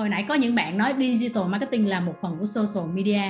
[0.00, 3.22] hồi nãy có những bạn nói digital marketing là một phần của social media.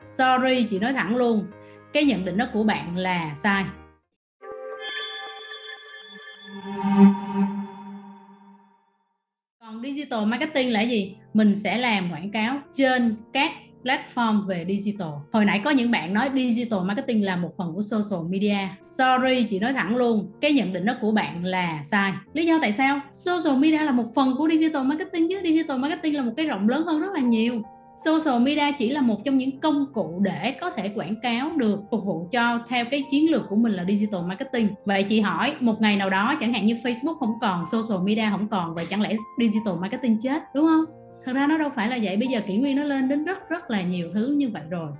[0.00, 1.46] Sorry, chị nói thẳng luôn.
[1.92, 3.64] Cái nhận định đó của bạn là sai.
[9.60, 11.16] Còn digital marketing là gì?
[11.34, 13.52] Mình sẽ làm quảng cáo trên các
[13.86, 15.08] platform về digital.
[15.32, 18.56] Hồi nãy có những bạn nói digital marketing là một phần của social media.
[18.80, 22.12] Sorry, chị nói thẳng luôn, cái nhận định đó của bạn là sai.
[22.32, 23.00] Lý do tại sao?
[23.12, 25.40] Social media là một phần của digital marketing chứ.
[25.44, 27.62] Digital marketing là một cái rộng lớn hơn rất là nhiều.
[28.04, 31.80] Social media chỉ là một trong những công cụ để có thể quảng cáo được,
[31.90, 34.68] phục vụ cho theo cái chiến lược của mình là digital marketing.
[34.84, 38.24] Vậy chị hỏi, một ngày nào đó, chẳng hạn như facebook không còn, social media
[38.30, 41.05] không còn, vậy chẳng lẽ digital marketing chết, đúng không?
[41.26, 42.16] Thật ra nó đâu phải là vậy.
[42.16, 44.90] Bây giờ kỷ nguyên nó lên đến rất rất là nhiều thứ như vậy rồi.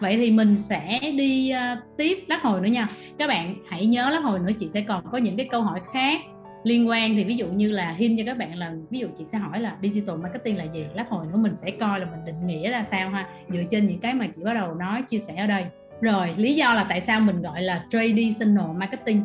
[0.00, 2.88] Vậy thì mình sẽ đi uh, tiếp lát hồi nữa nha.
[3.18, 5.80] Các bạn hãy nhớ lát hồi nữa chị sẽ còn có những cái câu hỏi
[5.92, 6.20] khác
[6.64, 7.14] liên quan.
[7.14, 9.60] Thì ví dụ như là hin cho các bạn là ví dụ chị sẽ hỏi
[9.60, 10.84] là digital marketing là gì?
[10.94, 13.26] Lát hồi nữa mình sẽ coi là mình định nghĩa ra sao ha?
[13.48, 15.64] Dựa trên những cái mà chị bắt đầu nói chia sẻ ở đây.
[16.00, 19.22] Rồi lý do là tại sao mình gọi là traditional marketing.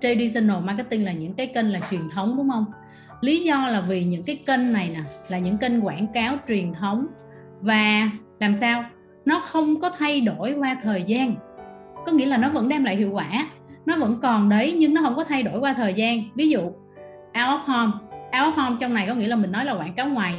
[0.00, 2.64] Traditional marketing là những cái kênh là truyền thống đúng không?
[3.22, 6.72] Lý do là vì những cái kênh này nè, là những kênh quảng cáo truyền
[6.72, 7.06] thống.
[7.60, 8.84] Và làm sao?
[9.24, 11.34] Nó không có thay đổi qua thời gian.
[12.06, 13.46] Có nghĩa là nó vẫn đem lại hiệu quả.
[13.86, 16.18] Nó vẫn còn đấy, nhưng nó không có thay đổi qua thời gian.
[16.34, 16.74] Ví dụ, out
[17.34, 17.92] of home.
[18.10, 20.34] Out of home trong này có nghĩa là mình nói là quảng cáo ngoài,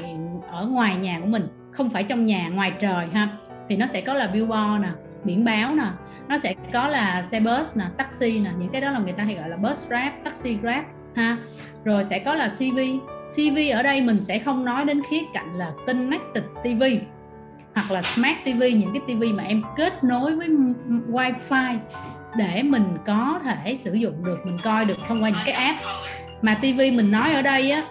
[0.52, 3.28] ở ngoài nhà của mình, không phải trong nhà, ngoài trời ha.
[3.70, 4.90] Thì nó sẽ có là billboard nè,
[5.24, 5.86] biển báo nè.
[6.28, 8.50] Nó sẽ có là xe bus nè, taxi nè.
[8.60, 10.84] Những cái đó là người ta hay gọi là bus grab, taxi grab
[11.16, 11.38] ha?
[11.84, 12.80] Rồi sẽ có là TV
[13.36, 16.84] TV ở đây mình sẽ không nói đến khía cạnh là connected TV
[17.76, 20.50] hoặc là smart TV những cái TV mà em kết nối với
[21.10, 21.78] wifi
[22.38, 25.80] để mình có thể sử dụng được, mình coi được thông qua những cái app.
[26.42, 27.86] Mà TV mình nói ở đây á,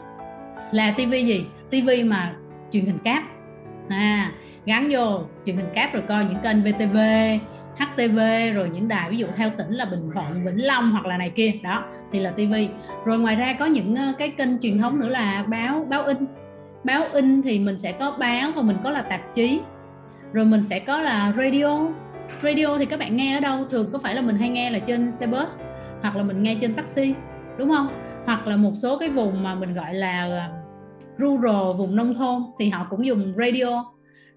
[0.73, 1.47] là TV gì?
[1.71, 2.33] TV mà
[2.73, 3.23] truyền hình cáp.
[3.89, 4.33] À
[4.67, 6.97] gắn vô truyền hình cáp rồi coi những kênh VTV
[7.77, 8.19] HTV
[8.55, 11.31] rồi những đài ví dụ theo tỉnh là Bình Thuận, Vĩnh Long hoặc là này
[11.31, 12.55] kia đó thì là TV
[13.05, 16.17] rồi ngoài ra có những ờ, cái kênh truyền thống nữa là báo báo in.
[16.85, 19.61] Báo in thì mình sẽ có báo và mình có là tạp chí.
[20.33, 21.87] Rồi mình sẽ có là radio.
[22.43, 23.67] Radio thì các bạn nghe ở đâu?
[23.71, 25.59] Thường có phải là mình hay nghe là trên xe bus
[26.03, 27.15] hoặc là mình nghe trên taxi
[27.59, 27.89] đúng không?
[28.27, 30.43] Hoặc là một số cái vùng mà mình gọi là ờ,
[31.19, 33.85] rural vùng nông thôn thì họ cũng dùng radio.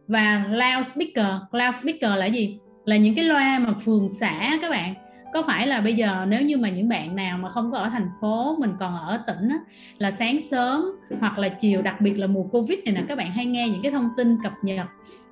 [0.07, 2.59] Và loudspeaker loudspeaker là gì?
[2.85, 4.93] Là những cái loa mà phường xã các bạn.
[5.33, 7.89] Có phải là bây giờ nếu như mà những bạn nào mà không có ở
[7.89, 9.57] thành phố mình còn ở tỉnh á,
[9.97, 10.85] là sáng sớm
[11.19, 13.81] hoặc là chiều đặc biệt là mùa covid này nè các bạn hay nghe những
[13.83, 14.87] cái thông tin cập nhật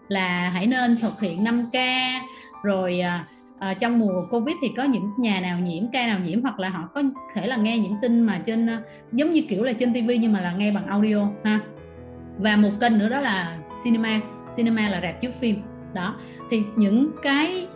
[0.07, 2.09] là hãy nên thực hiện 5k
[2.63, 3.25] rồi à,
[3.59, 6.69] à, trong mùa covid thì có những nhà nào nhiễm ca nào nhiễm hoặc là
[6.69, 7.03] họ có
[7.33, 8.81] thể là nghe những tin mà trên à,
[9.11, 11.59] giống như kiểu là trên tivi nhưng mà là nghe bằng audio ha.
[12.37, 14.19] Và một kênh nữa đó là cinema.
[14.57, 15.55] Cinema là rạp chiếu phim
[15.93, 16.15] đó,
[16.51, 17.67] thì những cái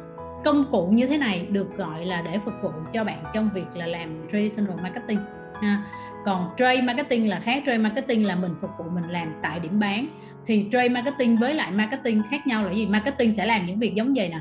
[0.46, 3.76] công cụ như thế này được gọi là để phục vụ cho bạn trong việc
[3.76, 5.20] là làm traditional marketing,
[5.62, 5.84] ha.
[6.26, 9.80] còn trade marketing là khác, trade marketing là mình phục vụ, mình làm tại điểm
[9.80, 10.08] bán.
[10.48, 12.88] Thì trade marketing với lại marketing khác nhau là gì?
[12.88, 14.40] Marketing sẽ làm những việc giống vậy nè.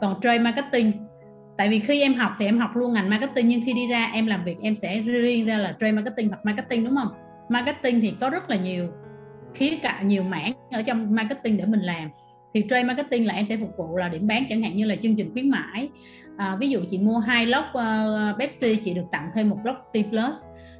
[0.00, 0.92] Còn trade marketing,
[1.56, 4.10] tại vì khi em học thì em học luôn ngành marketing, nhưng khi đi ra
[4.12, 7.12] em làm việc em sẽ riêng ra là trade marketing hoặc marketing, đúng không?
[7.48, 8.88] Marketing thì có rất là nhiều
[9.54, 12.08] khía cạnh, nhiều mảng ở trong marketing để mình làm
[12.54, 14.96] thì trade marketing là em sẽ phục vụ là điểm bán chẳng hạn như là
[14.96, 15.88] chương trình khuyến mãi.
[16.36, 19.58] À, ví dụ chị mua hai lốc uh, ờ, Pepsi chị được tặng thêm một
[19.64, 20.36] lốc T plus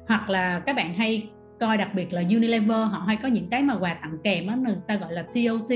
[0.07, 3.61] hoặc là các bạn hay coi đặc biệt là Unilever họ hay có những cái
[3.61, 5.69] mà quà tặng kèm đó người ta gọi là TOT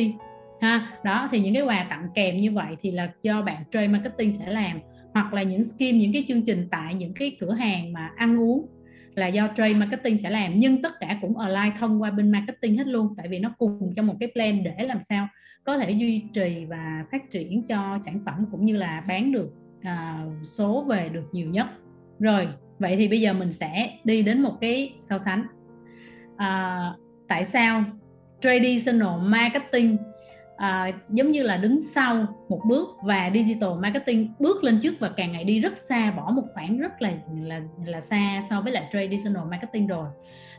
[0.62, 0.88] ha.
[1.04, 4.32] Đó thì những cái quà tặng kèm như vậy thì là do bạn trade marketing
[4.32, 4.80] sẽ làm.
[5.14, 8.40] Hoặc là những scheme những cái chương trình tại những cái cửa hàng mà ăn
[8.40, 8.68] uống
[9.16, 12.78] là do trade marketing sẽ làm nhưng tất cả cũng online thông qua bên marketing
[12.78, 15.28] hết luôn tại vì nó cùng trong một cái plan để làm sao
[15.64, 19.54] có thể duy trì và phát triển cho sản phẩm cũng như là bán được
[19.82, 21.68] à, số về được nhiều nhất.
[22.20, 22.48] Rồi
[22.80, 25.44] vậy thì bây giờ mình sẽ đi đến một cái so sánh.
[26.38, 26.80] À,
[27.28, 27.84] tại sao
[28.42, 29.98] traditional marketing
[30.58, 35.10] à, giống như là đứng sau một bước và digital marketing bước lên trước và
[35.18, 38.72] càng ngày đi rất xa bỏ một khoảng rất là là là xa so với
[38.72, 40.08] lại traditional marketing rồi.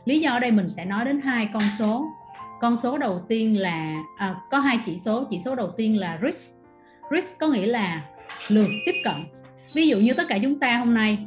[0.05, 2.05] Lý do ở đây mình sẽ nói đến hai con số.
[2.61, 5.23] Con số đầu tiên là à, có hai chỉ số.
[5.29, 6.55] Chỉ số đầu tiên là risk.
[7.11, 8.03] Risk có nghĩa là
[8.47, 9.13] lượt tiếp cận.
[9.73, 11.17] Ví dụ như tất cả chúng ta hôm nay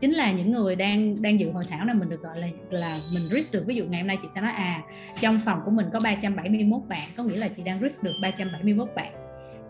[0.00, 3.00] chính là những người đang đang dự hội thảo này mình được gọi là là
[3.12, 3.64] mình risk được.
[3.66, 4.82] Ví dụ ngày hôm nay chị sẽ nói à
[5.20, 8.88] trong phòng của mình có 371 bạn, có nghĩa là chị đang risk được 371
[8.96, 9.12] bạn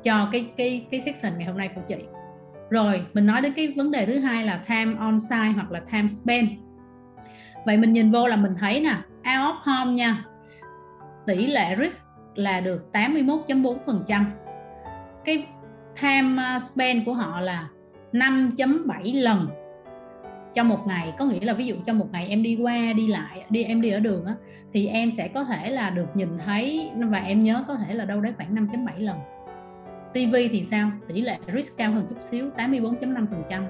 [0.03, 1.97] cho cái cái cái section ngày hôm nay của chị.
[2.71, 5.81] Rồi, mình nói đến cái vấn đề thứ hai là time on site hoặc là
[5.93, 6.49] time spent.
[7.67, 10.25] Vậy mình nhìn vô là mình thấy nè, out of home nha,
[11.27, 11.99] tỷ lệ risk
[12.35, 14.25] là được 81.4%
[15.25, 15.47] cái
[16.03, 17.69] time à, spend của họ là
[18.13, 19.49] 5.7 lần
[20.55, 23.07] trong một ngày, có nghĩa là ví dụ trong một ngày em đi qua, đi
[23.07, 24.35] lại, đi, em đi ở đường á,
[24.73, 28.05] thì em sẽ có thể là được nhìn thấy, và em nhớ có thể là
[28.05, 29.19] đâu đấy khoảng 5.7 lần.
[30.15, 30.91] TV thì sao?
[31.09, 33.63] Tỷ lệ risk cao hơn chút xíu 84.5%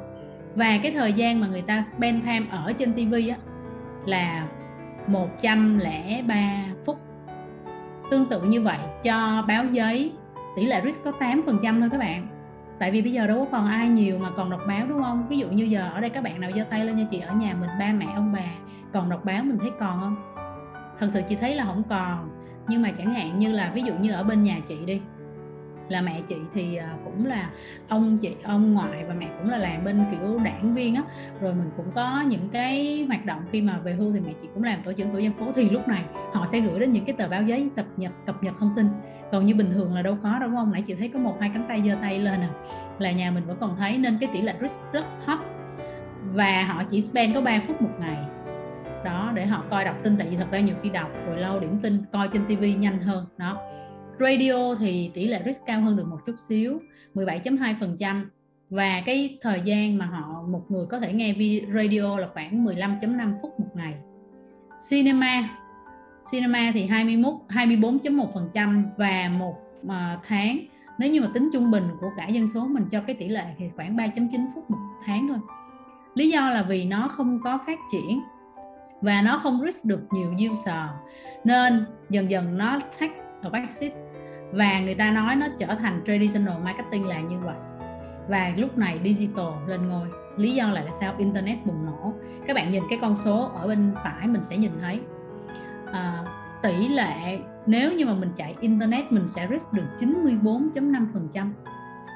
[0.54, 3.36] và cái thời gian mà người ta spend time ở trên TV á,
[4.06, 4.48] là
[5.06, 6.98] 103 phút.
[8.10, 10.12] Tương tự như vậy cho báo giấy
[10.56, 12.26] tỷ lệ risk có 8% thôi các bạn
[12.80, 15.26] tại vì bây giờ đâu có còn ai nhiều mà còn đọc báo, đúng không?
[15.28, 17.34] Ví dụ như giờ ở đây các bạn nào giơ tay lên nha chị, ở
[17.34, 18.46] nhà mình ba mẹ, ông bà,
[18.92, 20.16] còn đọc báo mình thấy còn không?
[20.98, 22.30] Thật sự chị thấy là không còn.
[22.68, 25.00] Nhưng mà chẳng hạn như là ví dụ như ở bên nhà chị đi
[25.90, 27.50] là mẹ chị thì à, cũng là
[27.88, 31.02] ông chị, ông ngoại và mẹ cũng là làm bên kiểu đảng viên á.
[31.40, 34.48] Rồi mình cũng có những cái hoạt động khi mà về hưu thì mẹ chị
[34.54, 35.52] cũng làm tổ trưởng tổ dân phố.
[35.54, 38.42] Thì lúc này họ sẽ gửi đến những cái tờ báo giấy cập nhật cập
[38.42, 38.88] nhật thông tin.
[39.32, 40.72] Còn như bình thường là đâu có đâu không?
[40.72, 42.50] Nãy chị thấy có một, hai cánh tay giơ tay lên à.
[42.98, 45.38] Là nhà mình vẫn còn thấy nên cái tỷ lệ risk rất thấp.
[46.32, 48.24] Và họ chỉ spend có 3 phút một ngày.
[49.04, 50.16] Đó, để họ coi đọc tin.
[50.16, 52.98] Tại vì thật ra nhiều khi đọc rồi lâu điểm tin, coi trên tivi nhanh
[52.98, 53.26] hơn.
[53.36, 53.58] Đó
[54.20, 56.80] radio thì tỷ lệ risk cao hơn được một chút xíu
[57.14, 58.24] 17.2%
[58.70, 61.34] và cái thời gian mà họ, một người có thể nghe
[61.74, 63.94] radio là khoảng 15.5 phút một ngày.
[64.90, 65.48] Cinema
[66.32, 69.54] cinema thì 21 24.1% và một
[69.88, 70.58] ờ, tháng.
[70.98, 73.44] Nếu như mà tính trung bình của cả dân số mình cho cái tỷ lệ
[73.58, 75.38] thì khoảng 3.9 phút một tháng thôi.
[76.14, 78.20] Lý do là vì nó không có phát triển
[79.00, 80.84] và nó không risk được nhiều user.
[81.44, 83.92] Nên dần dần nó take a backseat
[84.52, 87.56] và người ta nói nó trở thành traditional marketing là như vậy.
[88.28, 90.06] Và lúc này digital lên ngôi.
[90.36, 92.12] Lý do là tại sao internet bùng nổ.
[92.46, 95.00] Các bạn nhìn cái con số ở bên phải mình sẽ nhìn thấy.
[95.92, 96.24] À,
[96.62, 101.50] tỷ lệ nếu như mà mình chạy internet mình sẽ risk được 94.5%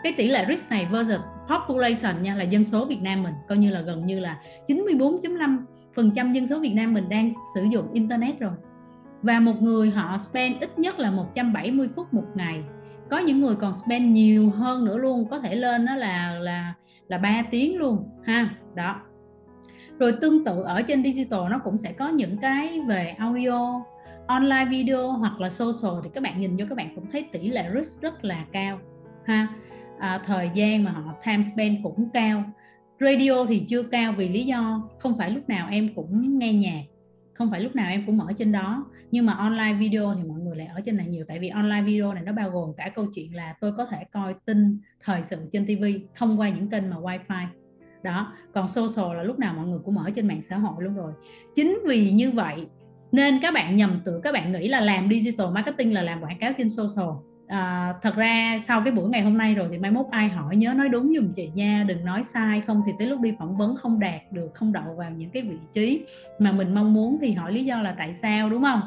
[0.05, 3.59] cái tỷ lệ risk này versus population nha là dân số Việt Nam mình coi
[3.59, 8.41] như là gần như là 94.5% dân số Việt Nam mình đang sử dụng internet
[8.41, 8.53] rồi
[9.25, 12.63] và một người họ spend ít nhất là 170 phút một ngày.
[13.11, 16.75] Có những người còn spend nhiều hơn nữa luôn có thể lên đó là là
[17.09, 19.01] là 3 tiếng luôn ha đó.
[19.99, 23.83] Rồi tương tự ở trên digital nó cũng sẽ có những cái về audio
[24.27, 27.51] online video hoặc là social thì các bạn nhìn vô các bạn cũng thấy tỷ
[27.51, 28.79] lệ risk rất là cao
[29.25, 29.49] ha.
[29.99, 32.45] À, thời gian mà họ time spend cũng cao.
[33.01, 36.83] Radio thì chưa cao vì lý do không phải lúc nào em cũng nghe nhạc
[37.35, 38.87] không phải lúc nào em cũng mở trên đó.
[39.11, 41.25] Nhưng mà online video thì mọi người lại ở trên này nhiều.
[41.29, 44.05] Tại vì online video này nó bao gồm cả câu chuyện là tôi có thể
[44.13, 45.85] coi tin thời sự trên TV
[46.17, 47.47] thông qua những kênh mà wifi.
[48.03, 50.95] Đó, còn social là lúc nào mọi người cũng mở trên mạng xã hội luôn
[50.95, 51.13] rồi.
[51.55, 52.67] Chính vì như vậy,
[53.13, 56.39] nên các bạn nhầm tưởng, các bạn nghĩ là làm digital marketing là làm quảng
[56.39, 57.09] cáo trên social
[57.47, 60.57] à, thật ra sau cái buổi ngày hôm nay rồi thì mai mốt ai hỏi
[60.57, 63.57] nhớ nói đúng dùm chị nha đừng nói sai không thì tới lúc đi phỏng
[63.57, 66.05] vấn không đạt được không đậu vào những cái vị trí
[66.39, 68.81] mà mình mong muốn thì hỏi lý do là tại sao đúng không?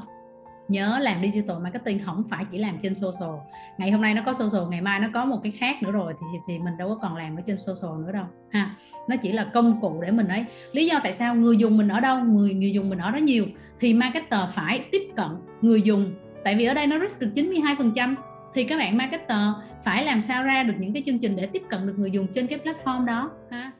[0.68, 3.36] Nhớ làm digital marketing không phải chỉ làm trên social.
[3.78, 6.14] Ngày hôm nay nó có social ngày mai nó có một cái khác nữa rồi
[6.20, 8.76] thì thì mình đâu có còn làm ở trên social nữa đâu ha?
[9.10, 10.46] Nó chỉ là công cụ để mình ấy.
[10.72, 13.18] Lý do tại sao người dùng mình ở đâu người người dùng mình ở đó
[13.18, 13.46] nhiều?
[13.80, 15.28] Thì marketer phải tiếp cận
[15.62, 16.14] người dùng.
[16.44, 18.16] Tại vì ở đây nó risk được 92%
[18.58, 19.40] thì các bạn marketer
[19.84, 22.28] phải làm sao ra được những cái chương trình để tiếp cận được người dùng
[22.34, 23.72] trên cái platform đó, ha?